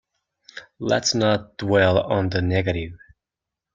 [0.79, 2.93] Let's not dwell on the negative.